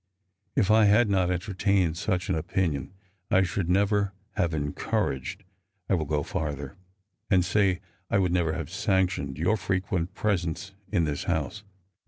If 0.55 0.71
I 0.71 0.85
had 0.85 1.11
not 1.11 1.29
entertained 1.29 1.95
such 1.95 2.27
an 2.27 2.33
opinion, 2.33 2.95
1 3.27 3.43
should 3.43 3.69
never 3.69 4.13
have 4.31 4.51
encouraged— 4.51 5.43
I 5.89 5.93
will 5.93 6.05
go 6.05 6.23
farther, 6.23 6.75
and 7.29 7.45
say 7.45 7.81
I 8.09 8.17
would 8.17 8.31
never 8.31 8.53
have 8.53 8.71
sanctioned— 8.71 9.37
your 9.37 9.57
frequent 9.57 10.15
presence 10.15 10.71
in 10.91 11.03
this 11.03 11.25
house. 11.25 11.61